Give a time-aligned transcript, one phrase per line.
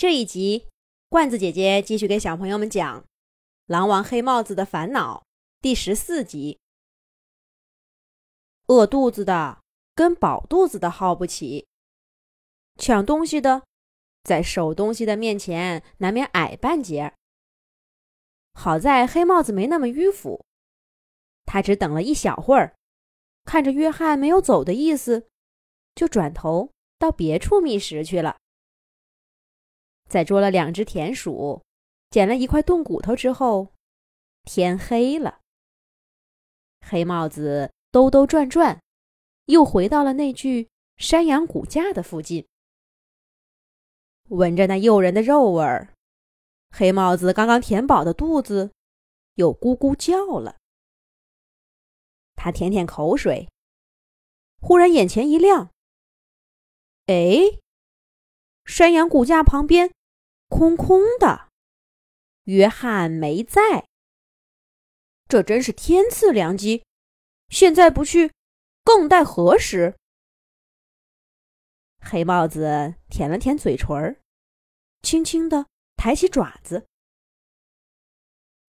[0.00, 0.66] 这一集，
[1.10, 3.02] 罐子姐姐继续给小朋友们讲
[3.66, 5.18] 《狼王黑帽子的烦恼》
[5.60, 6.58] 第十四集。
[8.68, 9.60] 饿肚子的
[9.94, 11.66] 跟饱肚子的耗不起，
[12.78, 13.64] 抢东西的
[14.22, 17.12] 在守东西的面前难免矮半截。
[18.54, 20.42] 好在黑帽子没那么迂腐，
[21.44, 22.74] 他只等了一小会儿，
[23.44, 25.28] 看着约翰没有走的意思，
[25.94, 28.39] 就转头到别处觅食去了。
[30.10, 31.62] 在捉了两只田鼠，
[32.10, 33.72] 捡了一块冻骨头之后，
[34.42, 35.38] 天黑了。
[36.80, 38.82] 黑帽子兜兜转转，
[39.44, 42.48] 又回到了那具山羊骨架的附近，
[44.30, 45.94] 闻着那诱人的肉味儿，
[46.70, 48.72] 黑帽子刚刚填饱的肚子
[49.34, 50.56] 又咕咕叫了。
[52.34, 53.48] 他舔舔口水，
[54.60, 55.70] 忽然眼前一亮，
[57.06, 57.60] 哎，
[58.64, 59.92] 山羊骨架旁边。
[60.50, 61.48] 空空的，
[62.44, 63.86] 约翰没在。
[65.28, 66.84] 这真是天赐良机，
[67.48, 68.32] 现在不去，
[68.82, 69.96] 更待何时？
[72.00, 74.20] 黑帽子舔了舔嘴唇儿，
[75.02, 76.88] 轻轻的抬起爪子。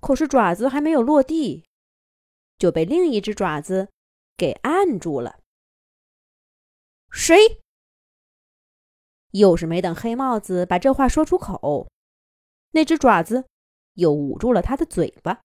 [0.00, 1.64] 可是爪子还没有落地，
[2.58, 3.92] 就被另一只爪子
[4.36, 5.38] 给按住了。
[7.10, 7.62] 谁？
[9.32, 11.90] 又是没等黑帽子把这话说出口，
[12.70, 13.46] 那只爪子
[13.94, 15.42] 又捂住了他的嘴巴，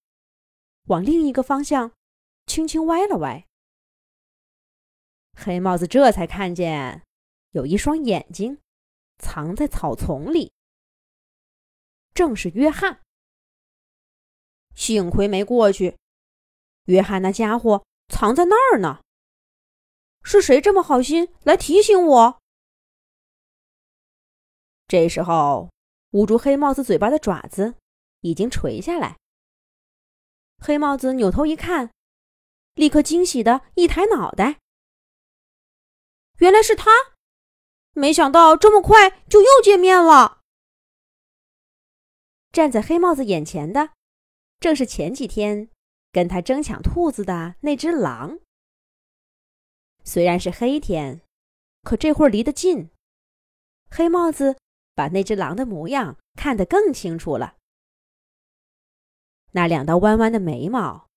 [0.88, 1.92] 往另一个方向
[2.45, 3.45] 轻轻歪了歪。
[5.36, 7.04] 黑帽子这才看见
[7.52, 8.59] 有一双眼睛
[9.17, 10.54] 藏在草丛里，
[12.14, 13.02] 正是约翰。
[14.76, 15.98] 幸亏没过去，
[16.86, 19.02] 约翰那家伙藏在那儿呢。
[20.23, 22.42] 是谁这么好心来提醒我？
[24.94, 25.72] 这时候，
[26.11, 27.73] 捂住黑帽子嘴巴的爪子
[28.22, 29.17] 已经垂下来。
[30.59, 31.91] 黑帽子扭头一看，
[32.75, 34.59] 立刻惊喜的一抬脑袋，
[36.37, 36.92] 原来是他！
[37.93, 40.42] 没想到这么快就又见面了。
[42.52, 43.93] 站在黑帽子眼前的，
[44.59, 45.71] 正是前几天
[46.11, 48.37] 跟他争抢兔子的那只狼。
[50.03, 51.21] 虽然是黑天，
[51.82, 52.92] 可这会儿离得近，
[53.89, 54.55] 黑帽子。
[54.95, 57.58] 把那只狼的模样看得更清楚了。
[59.52, 61.08] 那两道弯弯的眉毛，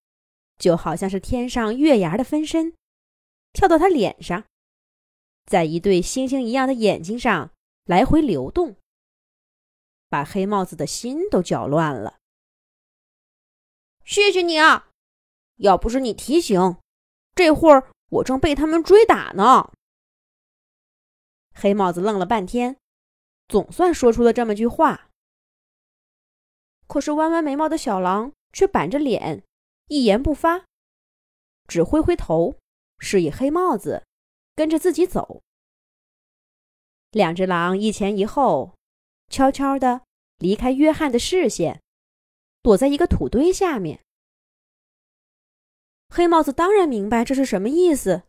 [0.59, 2.75] 就好像是天上月牙的分身，
[3.53, 4.45] 跳到他脸上，
[5.47, 7.53] 在一对星星一样的眼睛上
[7.85, 8.77] 来回流动，
[10.09, 12.19] 把黑帽子的心都搅乱了。
[14.05, 14.91] 谢谢你啊！
[15.57, 16.77] 要不是你提醒，
[17.35, 19.73] 这会儿我正被他们追打呢。
[21.55, 22.77] 黑帽子愣了半天。
[23.49, 25.09] 总算说出了这么句话，
[26.87, 29.45] 可是弯弯眉毛的小狼却板着脸，
[29.87, 30.65] 一言不发，
[31.69, 32.59] 只挥挥头，
[32.99, 34.05] 示意黑帽子
[34.55, 35.43] 跟着自己走。
[37.11, 38.77] 两只狼一前一后，
[39.29, 40.03] 悄悄地
[40.39, 41.83] 离开约翰的视线，
[42.63, 44.01] 躲在一个土堆下面。
[46.09, 48.25] 黑帽子当然明白这是什么意思，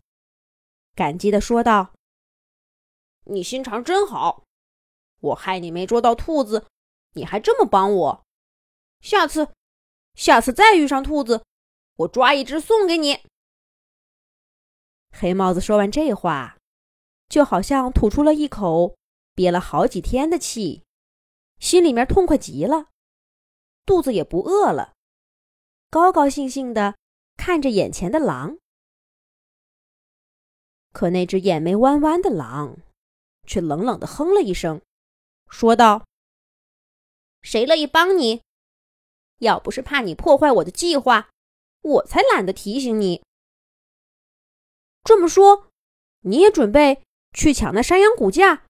[0.95, 1.93] 感激地说道
[3.25, 4.45] ：“你心肠真好。”
[5.19, 6.67] 我害你没捉到兔子，
[7.13, 8.25] 你还这么帮我。
[9.01, 9.49] 下次，
[10.15, 11.43] 下次再遇上兔子，
[11.95, 13.19] 我抓一只送给你。
[15.11, 16.57] 黑帽子说完这话，
[17.27, 18.95] 就好像吐出了一口
[19.33, 20.83] 憋了好几天的气，
[21.59, 22.89] 心里面痛快极了，
[23.85, 24.93] 肚子也不饿了，
[25.89, 26.95] 高高兴兴的
[27.35, 28.57] 看着眼前的狼。
[30.91, 32.77] 可那只眼眉弯弯的狼，
[33.45, 34.81] 却冷冷的哼了一声。
[35.49, 36.05] 说道
[37.41, 38.41] ：“谁乐意帮你？
[39.39, 41.29] 要不是怕你破坏我的计划，
[41.81, 43.23] 我才懒得提醒你。
[45.03, 45.69] 这么说，
[46.21, 47.03] 你也准备
[47.33, 48.65] 去抢那山羊骨架？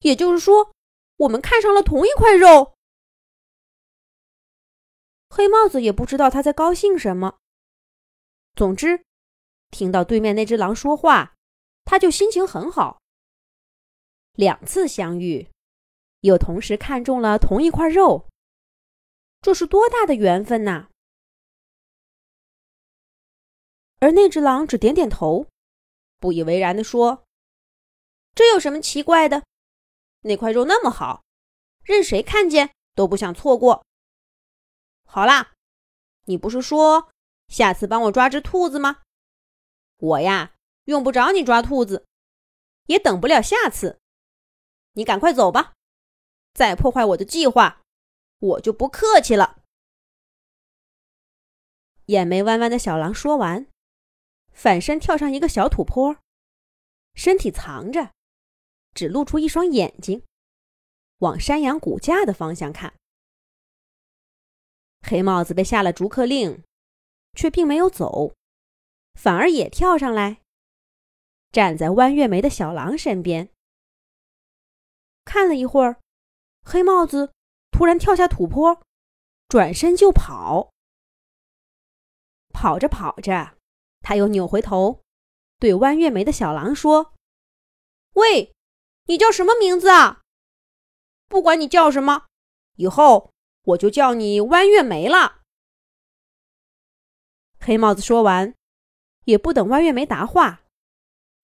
[0.00, 0.72] 也就是说，
[1.16, 2.74] 我们看上了同一块肉。”
[5.30, 7.38] 黑帽子也不知道他在高兴什么。
[8.54, 9.02] 总之，
[9.70, 11.34] 听到对面那只狼说话，
[11.84, 13.00] 他就心情很好。
[14.34, 15.48] 两次相遇。
[16.22, 18.28] 又同时看中了同一块肉，
[19.40, 20.88] 这是多大的缘分呐！
[23.98, 25.48] 而那只狼只点点头，
[26.18, 27.24] 不以为然的说
[28.34, 29.44] ：“这有什么奇怪的？
[30.20, 31.24] 那块肉那么好，
[31.82, 33.84] 任谁看见都不想错过。
[35.04, 35.54] 好啦，
[36.26, 37.10] 你不是说
[37.48, 39.02] 下次帮我抓只兔子吗？
[39.98, 40.54] 我呀，
[40.84, 42.06] 用不着你抓兔子，
[42.86, 43.98] 也等不了下次。
[44.92, 45.72] 你赶快走吧。”
[46.54, 47.82] 再破坏我的计划，
[48.38, 49.62] 我就不客气了。
[52.06, 53.66] 眼眉弯弯的小狼说完，
[54.50, 56.18] 反身跳上一个小土坡，
[57.14, 58.12] 身体藏着，
[58.92, 60.24] 只露出一双眼睛，
[61.18, 62.94] 往山羊骨架的方向看。
[65.00, 66.62] 黑帽子被下了逐客令，
[67.34, 68.34] 却并没有走，
[69.14, 70.42] 反而也跳上来，
[71.50, 73.48] 站在弯月眉的小狼身边。
[75.24, 76.01] 看了一会儿，
[76.64, 77.32] 黑帽子
[77.70, 78.82] 突然跳下土坡，
[79.48, 80.72] 转身就跑。
[82.52, 83.56] 跑着跑着，
[84.00, 85.02] 他又扭回头，
[85.58, 87.14] 对弯月眉的小狼说
[88.14, 88.54] ：“喂，
[89.06, 90.22] 你叫什么名字啊？
[91.28, 92.26] 不管你叫什么，
[92.76, 93.30] 以后……”
[93.66, 95.42] 我就叫你弯月梅了。
[97.60, 98.56] 黑帽子说完，
[99.24, 100.64] 也不等弯月梅答话，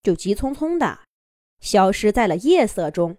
[0.03, 0.99] 就急匆匆的
[1.61, 3.17] 消失在了夜色中。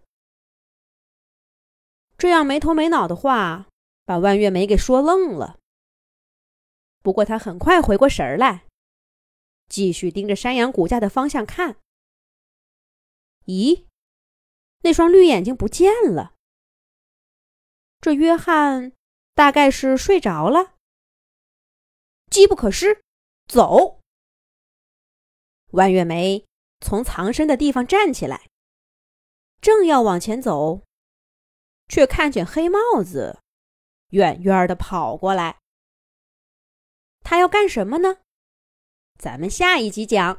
[2.21, 3.71] 这样没头没脑的话，
[4.05, 5.59] 把万月梅给说愣了。
[7.01, 8.67] 不过他很快回过神儿来，
[9.71, 11.79] 继续盯着山羊骨架的方向看。
[13.47, 13.87] 咦，
[14.83, 16.35] 那双绿眼睛不见了。
[18.03, 18.93] 这约翰
[19.35, 20.75] 大概是睡着了。
[22.29, 23.03] 机不可失，
[23.49, 23.99] 走！
[25.69, 26.45] 万月梅
[26.83, 28.51] 从藏身的地方站起来，
[29.63, 30.83] 正要往前走，
[31.91, 33.41] 却看见黑帽子
[34.11, 35.59] 远远的跑过来。
[37.23, 38.19] 他要干什么呢？
[39.19, 40.39] 咱们下一集讲。